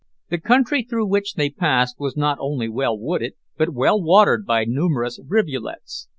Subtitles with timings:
[0.31, 4.65] The country through which they passed was not only well wooded, but well watered by
[4.65, 6.07] numerous rivulets.